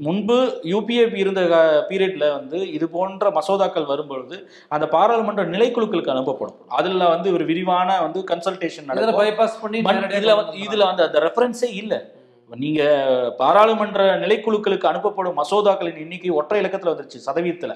[0.05, 0.37] முன்பு
[0.73, 1.41] யூபிஏபி இருந்த
[1.89, 4.37] பீரியட்ல வந்து இது போன்ற மசோதாக்கள் வரும்பொழுது
[4.75, 6.59] அந்த பாராளுமன்ற நிலைக்குழுக்களுக்கு அனுப்பப்படும்.
[6.79, 9.19] அதுல வந்து ஒரு விரிவான வந்து கன்சல்டேஷன் நடக்கும்.
[9.21, 9.81] பைபாஸ் பண்ணி
[10.19, 10.35] இதுல
[10.67, 11.93] இதுல வந்து அந்த ரெஃபரன்ஸே இல்ல.
[12.49, 12.83] நீங்க
[13.41, 17.75] பாராளுமன்ற நிலைக்குழுக்களுக்கு அனுப்பப்படும் மசோதாக்களின் எண்ணிக்கை ஒற்றை இலக்கத்துல வந்துருச்சு சதவீதத்துல.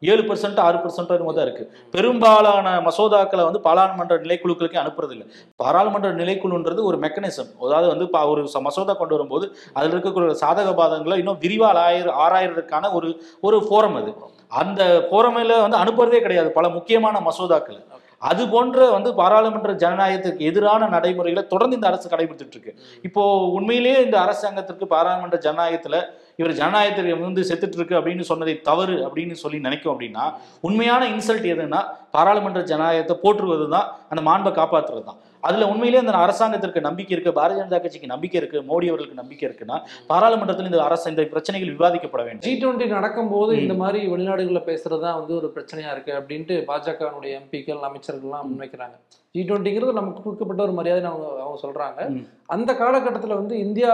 [0.00, 1.72] ஏழு பர்சன்ட் ஆறு பர்சன்ட் தான் இருக்கு.
[1.90, 5.26] பெரும்பாலான மசோதாக்களை வந்து பாராளுமன்ற நிலைக்குழுக்களுக்கு அனுப்புறது இல்லை
[5.56, 11.16] பாராளுமன்ற நிலைக்குழுன்றது ஒரு மெக்கானிசம் அதாவது வந்து பா- ஒரு மசோதா கொண்டு வரும்போது அதில் இருக்கக்கூடிய சாதக பாதங்களை
[11.16, 14.14] இன்னும் விரிவால் ஆயிர ஆராயறதுக்கான ஒரு ஒரு ஃபோரம் அது.
[14.48, 16.50] அந்த ஃபோரமில் வந்து அனுப்புறதே கிடையாது.
[16.50, 17.84] பல முக்கியமான மசோதாக்கள்.
[18.18, 22.74] அது போன்ற வந்து பாராளுமன்ற ஜனநாயகத்துக்கு எதிரான நடைமுறைகளை தொடர்ந்து இந்த அரசு கடைபிடித்துட்டு இருக்கு.
[23.02, 26.02] இப்போ உண்மையிலேயே இந்த அரசாங்கத்திற்கு பாராளுமன்ற ஜனநாயகத்துல
[26.38, 30.24] இவர் ஜனநாயகத்திற்கு வந்து செத்துட்டு இருக்கு அப்படின்னு சொன்னதை தவறு அப்படின்னு சொல்லி நினைக்கும் அப்படின்னா
[30.60, 31.80] உண்மையான இன்சல்ட் எதுன்னா
[32.10, 37.56] பாராளுமன்ற ஜனநாயகத்தை போற்றுவது தான் அந்த மாண்பை காப்பாற்றுறது தான் அதுல உண்மையிலேயே அந்த அரசாங்கத்திற்கு நம்பிக்கை இருக்கு பாரதிய
[37.56, 39.76] ஜனதா கட்சிக்கு நம்பிக்கை இருக்கு மோடி அவர்களுக்கு நம்பிக்கை இருக்குன்னா
[40.06, 42.38] பாராளுமன்றத்தில் இந்த அரசு இந்த பிரச்சனைகள் விவாதிக்கப்பட வேண்டும்.
[42.38, 43.58] ஜி டுவெண்ட்டி நடக்கும்போது ம்.
[43.58, 48.96] இந்த மாதிரி வெளிநாடுகளில் பேசுறது வந்து ஒரு பிரச்சனையா இருக்கு அப்படின்ட்டு பாஜகனுடைய எம்பிக்கள் அமைச்சர்கள்லாம் முன்வைக்கிறாங்க.
[49.34, 52.24] ஜி டுவெண்ட்டிங்கிறது நமக்கு கொடுக்கப்பட்ட ஒரு மரியாதை அவங்க அவங்க சொல்றாங்க.
[52.46, 53.90] அந்த காலகட்டத்தில் வந்து இந்தியா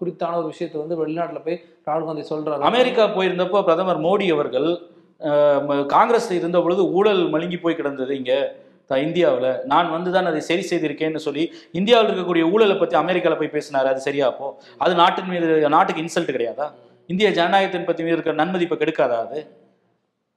[0.00, 2.58] குறித்தான ஒரு விஷயத்தை வந்து வெளிநாட்டில் போய் ராகுல் காந்தி சொல்றாரு.
[2.60, 4.68] அமெரிக்கா போயிருந்தப்போ பிரதமர் மோடி அவர்கள்
[5.20, 8.32] அஹ், ம- காங்கிரஸ் இருந்த பொழுது ஊழல் மழுங்கி போய் கிடந்தது இங்க.
[8.90, 9.50] இந்தியாவில்.
[9.64, 13.84] நான் வந்து தான் அதை சரி செய்திருக்கேன்னு சொல்லி இந்தியாவில் இருக்கக்கூடிய ஊழலை பற்றி அமெரிக்காவில் போய் பேசினாரு.
[13.84, 14.58] அது சரியா அப்போ?
[14.78, 16.66] அது நாட்டின் மீது நாட்டுக்கு இன்சல்ட் கிடையாதா?
[17.06, 19.40] இந்திய ஜனநாயகத்தின் பற்றி மீது இருக்கிற நன்மதிப்பை கெடுக்காதா அது?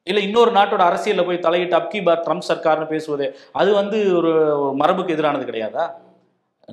[0.04, 4.32] இல்லை இன்னொரு நாட்டோட அரசியலில் போய் தலையிட்டு அப்கி பார் ட்ரம்ப் சர்க்கார்னு பேசுவது அது வந்து ஒரு
[4.76, 5.86] மரபுக்கு எதிரானது கிடையாதா?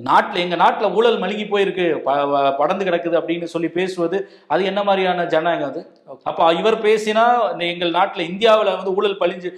[0.01, 1.97] நாட்டில் எங்க நாட்டில் ஊழல் மழுங்கி போயிருக்கு.
[1.97, 5.87] ப- ப- படர்ந்து கிடக்குது அப்படின்னு சொல்லி பேசுவது அது என்ன மாதிரியான ஜனநாயகம் அது?
[6.23, 9.51] அப்ப இவர் பேசினா எங்கள் நாட்டில் இந்தியாவில் வந்து ஊழல் பழிஞ்சு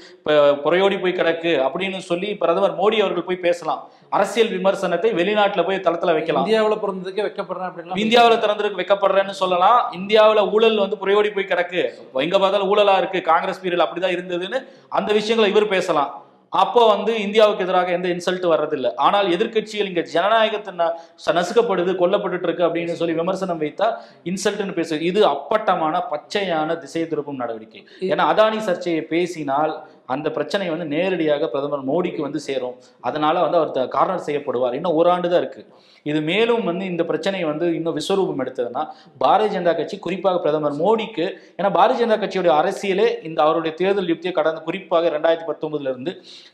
[0.63, 3.89] புறையோடி போய் கிடக்கு அப்படின்னு சொல்லி பிரதமர் மோடி அவர்கள் போய் பேசலாம்.
[4.09, 6.45] அரசியல் விமர்சனத்தை வெளிநாட்டுல போய் தளத்துல வைக்கலாம்.
[6.45, 9.91] இந்தியாவில் பிறந்ததுக்கே வைக்கப்படுறேன் அப்படின்லாம் இந்தியாவில் திறந்திருக்கு வைக்கப்படுறேன்னு சொல்லலாம்.
[9.91, 11.89] இந்தியாவில் ஊழல் வந்து புறையோடி போய் கிடக்கு.
[12.13, 13.21] எங்க பார்த்தாலும் ஊழலா இருக்கு.
[13.21, 16.25] காங்கிரஸ் பீரியட் அப்படிதான் இருந்ததுன்னு அந்த விஷயங்களை இவர் பேசலாம்.
[16.57, 18.95] அப்போ வந்து இந்தியாவுக்கு எதிராக எந்த இன்சல்ட் வர்றதில்லை.
[18.95, 20.91] ஆனால் எதிர்க்கட்சிகள் இங்க ஜனநாயகத்தை ந-
[21.25, 27.35] ச- நசுக்கப்படுது கொல்லப்பட்டுட்டு இருக்கு அப்படின்னு சொல்லி விமர்சனம் வைத்தா இன்சல்ட்னு பேசு இது அப்பட்டமான பச்சையான திசை திருப்பும்
[27.35, 27.87] நடவடிக்கை.
[28.01, 32.75] ஏன்னா அதானி சர்ச்சையை பேசினால் அந்த பிரச்சனை வந்து நேரடியாக பிரதமர் மோடிக்கு வந்து சேரும்.
[33.01, 34.73] அதனால வந்து அவர் கார்னர் செய்யப்படுவார்.
[34.73, 35.67] இன்னும் ஒரு ஆண்டு தான் இருக்கு.
[36.09, 38.83] இது மேலும் வந்து இந்த பிரச்சனை வந்து இன்னும் விஸ்வரூபம் எடுத்ததுன்னா
[39.23, 41.25] பாரதிய ஜனதா கட்சி குறிப்பாக பிரதமர் மோடிக்கு
[41.59, 46.13] ஏன்னா பாரதிய ஜனதா கட்சியுடைய அரசியலே இந்த அவருடைய தேர்தல் யுக்தியை கடந்த குறிப்பாக ரெண்டாயிரத்தி பத்தொன்பதுல இருந்து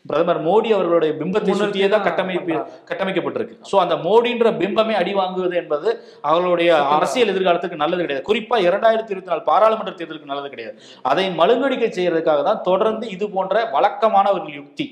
[0.10, 2.56] பிரதமர் மோடி அவர்களுடைய பிம்பத்தை சுற்றியே தான் கட்டமைப்பு
[2.92, 3.58] கட்டமைக்கப்பட்டிருக்கு.
[3.72, 5.90] ஸோ அந்த மோடின்ற பிம்பமே அடி வாங்குவது என்பது
[6.30, 8.26] அவர்களுடைய அரசியல் எதிர்காலத்துக்கு நல்லது கிடையாது.
[8.30, 10.76] குறிப்பா இரண்டாயிரத்தி இருபத்தி நாலு பாராளுமன்ற தேர்தலுக்கு நல்லது கிடையாது.
[11.12, 14.88] அதை மழுங்கடிக்க செய்யறதுக்காக தான் தொடர்ந்து இது போன்ற வழக்கமான ஒரு யுக்தி.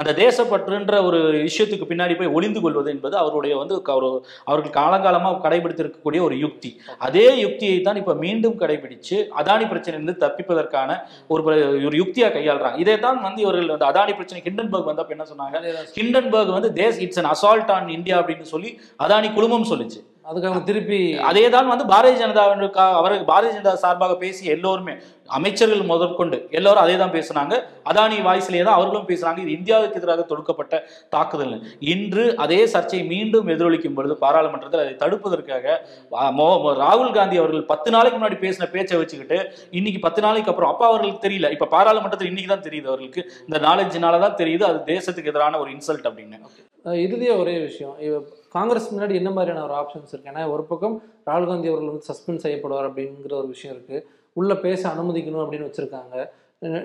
[0.00, 4.08] அந்த தேசப்பற்றுன்ற ஒரு விஷயத்துக்கு பின்னாடி போய் ஒளிந்து கொள்வது என்பது அவருடைய வந்து ஒரு
[4.50, 6.70] அவர்கள் காலங்காலமாக கடைபிடித்திருக்கக்கூடிய ஒரு யுக்தி.
[7.06, 10.98] அதே யுக்தியை தான் இப்ப மீண்டும் கடைபிடிச்சு அதானி பிரச்சனையிலிருந்து தப்பிப்பதற்கான
[11.32, 11.42] ஒரு
[11.88, 12.78] ஒரு யுக்தியா கையாளுறாங்க.
[12.84, 15.58] இதை தான் வந்து இவர்கள் வந்து அதானி பிரச்சனை ஹிண்டன்பர்க் வந்தப்ப என்ன சொன்னாங்க?
[15.98, 18.72] ஹிண்டன்பர்க் வந்து these it's an assault on India அப்படின்னு சொல்லி
[19.06, 20.00] அதானி குழுமம் சொல்லுச்சு.
[20.28, 24.94] அதுக்கு அவங்க திருப்பி அதே தான் வந்து பாரதிய ஜனதாவினுக்கா அவருக்கு பாரதிய ஜனதா சார்பாக பேசிய எல்லோருமே
[25.30, 27.52] அமைச்சர்கள் முதற்கொண்டு எல்லாரும் அதே தான் பேசுனாங்க.
[27.84, 29.38] அதானி வாய்ஸ்லேயே தான் அவர்களும் பேசுறாங்க.
[29.38, 35.76] இது இந்தியாவுக்கு எதிராக தொடுக்கப்பட்ட தாக்குதல் இன்று அதே சர்ச்சையை மீண்டும் எதிரொலிக்கும் பொழுது பாராளுமன்றத்தில் அதை தடுப்பதற்காக
[36.10, 40.88] மோ- ராகுல் காந்தி அவர்கள் பத்து நாளைக்கு முன்னாடி பேசின பேச்சை வச்சுக்கிட்டு இன்னைக்கு பத்து நாளைக்கு அப்புறம் அப்பா
[40.88, 41.50] அவர்களுக்கு தெரியல.
[41.50, 43.32] இப்ப பாராளுமன்றத்தில் இன்னைக்கு தான் தெரியுது அவர்களுக்கு.
[43.40, 44.62] இந்த நாலஞ்சுனால தான் தெரியுது.
[44.62, 46.40] அது தேசத்துக்கு எதிரான ஒரு இன்சல்ட் அப்படின்னு.
[46.84, 48.24] அஹ் இறுதியா ஒரே விஷயம்.
[48.50, 50.30] காங்கிரஸ் முன்னாடி என்ன மாதிரியான ஒரு ஆப்ஷன்ஸ் இருக்கு?
[50.30, 54.18] ஏன்னா ஒரு பக்கம் ராகுல் காந்தி அவர்கள் வந்து சஸ்பெண்ட் செய்யப்படுவார் அப்படிங்கிற ஒரு விஷயம் இருக்கு.
[54.38, 56.14] உள்ளே பேச அனுமதிக்கணும் அப்படின்னு வச்சுருக்காங்க.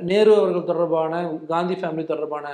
[0.09, 1.13] நேரு அவர்கள் தொடர்பான
[1.53, 2.47] காந்தி ஃபேமிலி தொடர்பான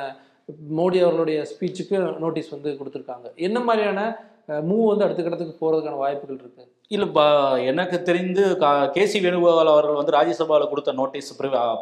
[0.77, 3.27] மோடி அவர்களுடைய ஸ்பீச்சுக்கு நோட்டீஸ் வந்து கொடுத்துருக்காங்க.
[3.47, 3.99] என்ன மாதிரியான
[4.69, 8.43] மூவ் வந்து அடுத்த கட்டத்துக்கு போகிறதுக்கான வாய்ப்புகள் இருக்குது இல்ல ப- எனக்கு தெரிந்து
[8.93, 11.30] கே சி வேணுகோபால் அவர்கள் வந்து ராஜ்யசபாவில் கொடுத்த நோட்டீஸ்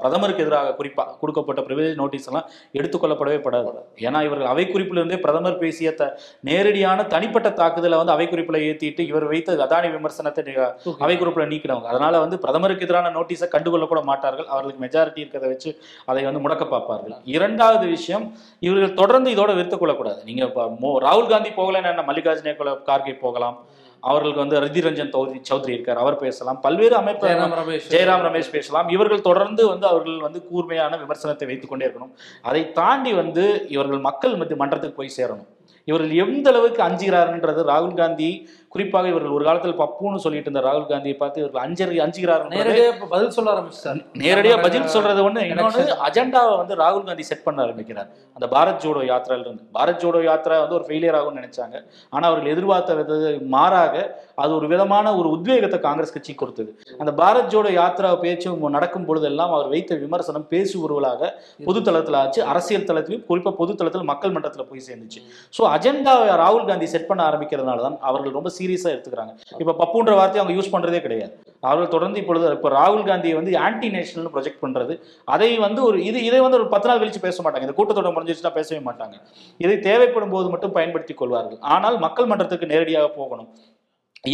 [0.01, 3.71] பிரதமருக்கு எதிராக குறிப்பா கொடுக்கப்பட்ட பிரிவிலேஜ் நோட்டீஸ் எல்லாம் எடுத்துக்கொள்ளப்படவே படாது.
[3.95, 6.03] ஏன்னா இவர்கள் அவை குறிப்பிலிருந்தே பிரதமர் பேசிய த
[6.49, 10.55] நேரடியான தனிப்பட்ட தாக்குதலை வந்து அவை குறிப்பில் ஏத்திட்டு இவர் வைத்த அதானி விமர்சனத்தை
[10.99, 11.89] அவை குறிப்பில் நீக்கினவங்க.
[11.93, 14.47] அதனால வந்து பிரதமருக்கு எதிரான நோட்டீஸை கண்டுகொள்ள கூட மாட்டார்கள்.
[14.53, 15.71] அவர்களுக்கு மெஜாரிட்டி இருக்கிறத வச்சு
[16.05, 17.15] அதை வந்து முடக்க பார்ப்பார்கள்.
[17.37, 18.25] இரண்டாவது விஷயம்
[18.59, 20.65] இவர்கள் தொடர்ந்து இதோட விருத்து கொள்ளக்கூடாது நீங்க இப்ப
[21.07, 22.55] ராகுல் காந்தி போகலன்னு மல்லிகார்ஜுன
[22.91, 23.57] கார்கே போகலாம்.
[23.99, 25.97] அவர்களுக்கு வந்து ரதி ரஞ்சன் சௌத்ரி சௌத்ரி இருக்கார்.
[25.97, 26.59] அவர் பேசலாம்.
[26.59, 28.49] பல்வேறு அமைப்பு ஜெயராம் ரமேஷ்.
[28.49, 28.89] பேசலாம்.
[28.89, 32.11] இவர்கள் தொடர்ந்து வந்து அவர்கள் வந்து கூர்மையான விமர்சனத்தை வைத்துக் கொண்டே இருக்கணும்.
[32.41, 35.47] அதை தாண்டி வந்து இவர்கள் மக்கள் மத்திய மன்றத்துக்கு போய் சேரணும்.
[35.85, 41.15] இவர்கள் எந்த அளவுக்கு அஞ்சுகிறாருன்றது ராகுல் காந்தி குறிப்பாக இவர்கள் ஒரு காலத்தில் பப்புன்னு சொல்லிட்டு இருந்த ராகுல் காந்தியை
[41.21, 44.01] பார்த்து இவர்கள் அஞ்சறி அஞ்சுகிறார்கள் நேரடியா இப்ப பதில் சொல்ல ஆரம்பிச்சிட்டாரு.
[44.23, 46.03] நேரடியா பதில் சொல்றது இன்னொன்னு Election.
[46.07, 48.09] அஜெண்டாவை வந்து ராகுல் காந்தி செட் பண்ண ஆரம்பிக்கிறார்.
[48.37, 49.63] அந்த பாரத் ஜோடோ யாத்திரையில இருந்து.
[49.77, 51.75] பாரத் ஜோடோ யாத்திரா வந்து ஒரு ஃபெயிலியர் ஆகும்னு நினைச்சாங்க.
[52.13, 53.95] ஆனா அவர்கள் எதிர்பார்த்த மாறாக
[54.43, 56.69] அது ஒரு விதமான ஒரு உத்வேகத்தை காங்கிரஸ் கட்சி கொடுத்தது.
[57.01, 61.21] அந்த பாரத் ஜோடோ யாத்திரா பேச்சு நடக்கும் பொழுதெல்லாம் அவர் வைத்த விமர்சனம் பேசுபொருளாக
[61.67, 62.41] பொது தளத்துல ஆச்சு.
[62.51, 65.19] அரசியல் தளத்திலும் குறிப்பா பொது தளத்தில் மக்கள் மன்றத்துல போய் சேர்ந்துச்சு.
[65.57, 69.33] ஸோ அஜெண்டாவை ராகுல் காந்தி செட் பண்ண ஆரம்பிக்கிறதுனால தான் அவர்கள் ரொம்ப சீரியஸாக எடுத்துக்கிறாங்க.
[69.61, 71.33] இப்போ பப்புன்ற வார்த்தையை அவங்க யூஸ் பண்ணுறதே கிடையாது.
[71.67, 74.93] அவர்கள் தொடர்ந்து இப்பொழுது இப்போ ராகுல் காந்தியை வந்து ஆன்டி நேஷனல் ப்ரொஜெக்ட் பண்ணுறது
[75.35, 77.67] அதை வந்து ஒரு இது இதை வந்து ஒரு பத்து நாள் கழிச்சு பேச மாட்டாங்க.
[77.67, 79.17] இந்த கூட்டத்தோட முடிஞ்சிச்சுன்னா பேசவே மாட்டாங்க.
[79.65, 81.59] இதை தேவைப்படும் போது மட்டும் பயன்படுத்திக் கொள்வார்கள்.
[81.75, 83.49] ஆனால் மக்கள் மன்றத்துக்கு நேரடியாக போகணும்.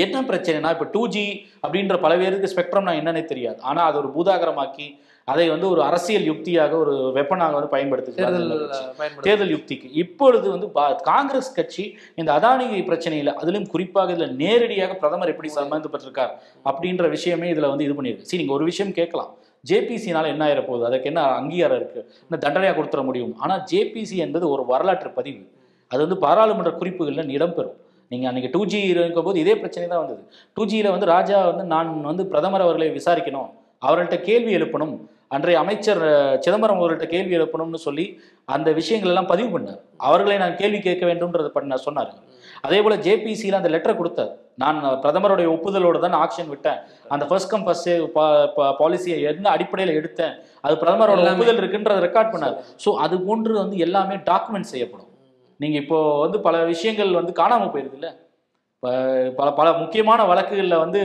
[0.04, 1.26] என்ன பிரச்சனைனா இப்போ டூ ஜி
[1.64, 3.60] அப்படின்ற பல பேருக்கு ஸ்பெக்ட்ரம் நான் என்னன்னே தெரியாது.
[3.70, 4.88] ஆனால் அதை ஒரு பூதாகரமாக்கி
[5.26, 8.70] அதை வந்து ஒரு அரசியல் யுக்தியாக ஒரு வெப்பனாக வந்து பயன்படுத்துகிறார்கள்
[9.22, 9.90] தேர்தல் யுக்திக்கு.
[9.94, 16.30] இப்பொழுது வந்து பா- காங்கிரஸ் கட்சி இந்த அதானி பிரச்சனையில அதிலும் குறிப்பாக இதுல நேரடியாக பிரதமர் எப்படி சம்பந்தப்பட்டிருக்கார்
[16.66, 18.22] அப்படின்ற விஷயமே இதுல வந்து இது பண்ணியிருக்கு.
[18.22, 19.34] சரி நீங்க ஒரு விஷயம் கேட்கலாம்.
[19.70, 22.12] ஜேபிசினால என்ன ஆயிர போகுது அதுக்கு என்ன அங்கீகாரம் இருக்கு?
[22.30, 23.38] என்ன தண்டனையா கொடுத்துட முடியும்?
[23.38, 25.48] ஆனா ஜேபிசி என்பது ஒரு வரலாற்று பதிவு.
[25.88, 27.72] அது வந்து பாராளுமன்ற குறிப்புகளில் இடம்பெறும்.
[28.10, 30.24] நீங்க அன்னைக்கு டூ ஜி இருக்கும்போது இதே பிரச்சனை தான் வந்தது.
[30.54, 33.52] டூ ஜியில் வந்து ராஜா வந்து நான் வந்து பிரதமர் அவர்களை விசாரிக்கணும்.
[33.86, 35.00] அவர்கள்ட்ட கேள்வி எழுப்பணும்.
[35.34, 36.02] அன்றைய அமைச்சர்
[36.46, 38.06] சிதம்பரம் அவர்கள்ட்ட கேள்வி எழுப்பணும்னு சொல்லி
[38.56, 39.80] அந்த விஷயங்கள் எல்லாம் பதிவு பண்ணார்.
[40.08, 42.12] அவர்களை நான் கேள்வி கேட்க வேண்டும்ன்றது பண்ண சொன்னார்.
[42.66, 44.32] அதே போல ஜேபிசியில் அந்த லெட்டரை கொடுத்தார்.
[44.64, 46.80] நான் பிரதமருடைய ஒப்புதலோடு தான் ஆக்ஷன் விட்டேன்.
[47.14, 47.90] அந்த ஃபர்ஸ்ட் கம் ஃபர்ஸ்ட்
[48.82, 50.36] பாலிசியை என்ன அடிப்படையில் எடுத்தேன்?
[50.66, 51.26] அது பிரதமரோட.
[51.34, 52.56] ஒப்புதல் இருக்குன்றதை ரெக்கார்ட் பண்ணார்.
[52.84, 55.12] ஸோ அது போன்று வந்து எல்லாமே டாக்குமெண்ட் செய்யப்படும்.
[55.64, 58.08] நீங்க இப்போ வந்து பல விஷயங்கள் வந்து காணாம போயிருது இல்ல?
[59.36, 61.02] பல பல முக்கியமான வழக்குகள்ல வந்து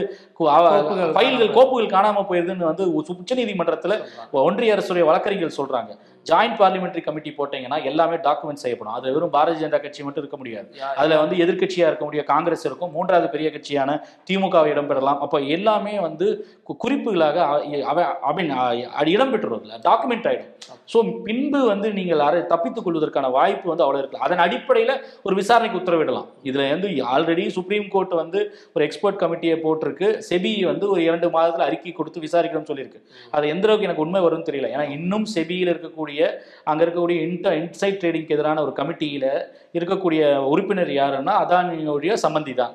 [1.15, 3.97] ஃபைல்கள் கோப்புகள் காணாம போயிருதுன்னு வந்து உச்ச நீதிமன்றத்துல
[4.31, 5.91] ஒன்றிய அரசுடைய வழக்கறிஞர்கள் சொல்றாங்க.
[6.29, 8.95] ஜாயிண்ட் பார்லிமெண்டரி கமிட்டி போட்டீங்கன்னா எல்லாமே டாக்குமெண்ட் செய்யப்படும்.
[8.97, 10.67] அது வெறும் பாரதிய ஜனதா கட்சி மட்டும் இருக்க முடியாது.
[10.99, 12.91] அதுல வந்து எதிர்க்கட்சியா இருக்க முடிய காங்கிரஸ் இருக்கும்.
[12.97, 13.97] மூன்றாவது பெரிய கட்சியான
[14.29, 15.21] திமுக இடம்பெறலாம்.
[15.25, 16.27] அப்ப எல்லாமே வந்து
[16.83, 17.37] குறிப்புகளாக
[18.29, 18.51] ஐ மீன்
[18.99, 19.79] அது இடம்பெற்றுறதுல.
[19.89, 20.51] டாக்குமெண்ட் ஆயிடும்.
[20.91, 24.91] ஸோ பின்பு வந்து நீங்கள் அரை தப்பித்துக் கொள்வதற்கான வாய்ப்பு வந்து அவ்வளவு இருக்கு அதன் அடிப்படையில
[25.27, 26.27] ஒரு விசாரணைக்கு உத்தரவிடலாம்.
[26.49, 28.39] இதுல வந்து ஆல்ரெடி சுப்ரீம் கோர்ட் வந்து
[28.75, 30.07] ஒரு எக்ஸ்பர்ட் கமிட்டியை போட்டிருக்கு.
[30.29, 33.01] செபி வந்து ஒரு இரண்டு மாதத்துல அறிக்கை கொடுத்து விசாரிக்கணும்னு சொல்லியிருக்கு.
[33.35, 34.69] அது எந்த அளவுக்கு எனக்கு உண்மை வரும்னு தெரியல.
[34.75, 36.10] ஏன்னா இன்னும் செபியில் இருக்கக்கூடிய
[36.63, 39.29] அங்க இருக்கக்கூடிய இன்ட இன்சைட் ட்ரேடிங்க்கு எதிரான ஒரு கமிட்டியில்
[39.73, 42.73] இருக்கக்கூடிய உறுப்பினர் யாருன்னா அதானியுடைய சம்பந்தி தான்.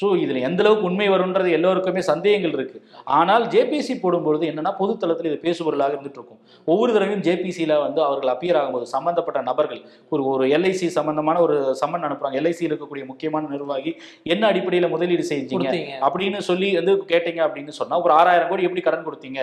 [0.00, 2.78] ஸோ இதில் எந்த அளவுக்கு உண்மை வரும்ன்றது எல்லோருக்குமே சந்தேகங்கள் இருக்கு.
[3.18, 6.40] ஆனால் ஜேபிசி போடும்பொழுது என்னன்னா பொதுத்தளத்தில் இது பேசுபொருளாக இருந்துட்டு இருக்கும்
[6.72, 9.80] ஒவ்வொரு தடவையும் ஜேபிசியில் வந்து அவர்கள் அப்பியர் ஆகும்போது சம்பந்தப்பட்ட நபர்கள்
[10.14, 12.38] ஒரு ஒரு எல்ஐசி சம்பந்தமான ஒரு சம்மன் அனுப்புறாங்க.
[12.42, 13.92] எல்ஐசியில் இருக்கக்கூடிய முக்கியமான நிர்வாகி
[14.34, 15.70] என்ன அடிப்படையில் முதலீடு செஞ்சீங்க
[16.08, 19.40] அப்படின்னு சொல்லி வந்து கேட்டீங்க அப்படின்னு சொன்னா ஒரு ஆறாயிரம் கோடி எப்படி கடன் கொடுத்தீங்க?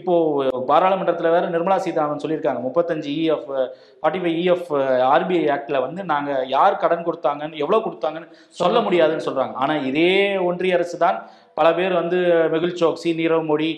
[0.00, 0.14] இப்போ
[0.72, 2.62] பாராளுமன்றத்துல வேற நிர்மலா சீதாராமன் சொல்லியிருக்காங்க.
[2.68, 3.48] முப்பத்தஞ்சு EF
[4.02, 4.70] forty five EF
[5.14, 8.28] RBI ஆக்ட்ல வந்து நாங்க யார் கடன் கொடுத்தாங்கன்னு எவ்வளவு கொடுத்தாங்கன்னு
[8.60, 9.54] சொல்ல முடியாதுன்னு சொல்றாங்க.
[9.62, 10.12] ஆனா இதே
[10.48, 11.18] ஒன்றிய அரசு தான்
[11.58, 12.18] பல பேர் வந்து
[12.52, 13.70] மெகுல் சோக்சி நீரவ் மோடி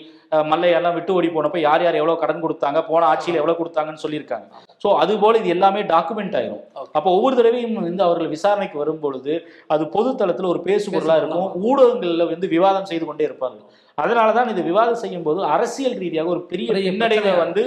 [0.51, 4.47] மல்லையெல்லாம் விட்டு ஓடி போனப்ப யார் யார் எவ்வளவு கடன் கொடுத்தாங்க போன ஆட்சியில் எவ்வளவு கொடுத்தாங்கன்னு சொல்லியிருக்காங்க.
[4.83, 6.63] ஸோ அது போல இது எல்லாமே டாக்குமெண்ட் ஆயிரும்.
[6.97, 9.33] அப்போ ஒவ்வொரு தடவையும் வந்து அவர்கள் விசாரணைக்கு வரும்பொழுது
[9.75, 11.49] அது பொது தளத்துல ஒரு பேசுபொருளா இருக்கும்.
[11.69, 13.65] ஊடகங்கள்ல வந்து விவாதம் செய்து கொண்டே இருப்பார்கள்.
[13.97, 17.63] அதனால தான் இது விவாதம் செய்யும் போது அரசியல் ரீதியாக ஒரு பெரிய பின்னடைவை வந்து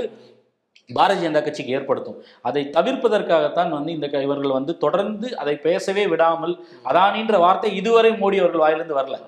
[0.97, 2.19] பாரதிய ஜனதா கட்சிக்கு ஏற்படுத்தும்.
[2.49, 6.55] அதை தவிர்ப்பதற்காகத்தான் வந்து இந்த இவர்கள் வந்து தொடர்ந்து அதை பேசவே விடாமல்
[6.91, 9.19] அதானின்ற வார்த்தை இதுவரை மோடி அவர்கள் வாயிலிருந்து வரல.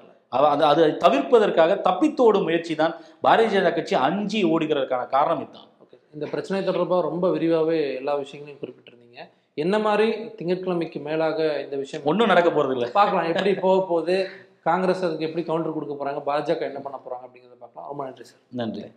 [0.53, 2.95] அது அதை தவிர்ப்பதற்காக தப்பித்தோடும் முயற்சி தான்
[3.27, 5.69] பாரதிய ஜனதா கட்சி அஞ்சி ஓடுகிறதுக்கான காரணம் இதுதான்.
[5.85, 5.97] ஓகே.
[6.15, 9.21] இந்த பிரச்சனை தொடர்பாக ரொம்ப விரிவாகவே எல்லா விஷயங்களையும் குறிப்பிட்டிருந்தீங்க.
[9.55, 10.07] என்ன மாதிரி
[10.39, 12.89] திங்கட்கிழமைக்கு மேலாக இந்த விஷயம் ஒண்ணும் நடக்க போறது இல்ல.
[13.01, 13.29] பார்க்கலாம்.
[13.33, 14.17] எப்படி போக போகுது?
[14.69, 16.23] காங்கிரஸ் அதுக்கு எப்படி கவுண்டர் கொடுக்க போறாங்க?
[16.31, 17.89] பாஜக என்ன பண்ண போறாங்க அப்படிங்கிறத பார்க்கலாம்.
[17.91, 18.41] ரொம்ப நன்றி சார்.
[18.63, 18.83] நன்றி.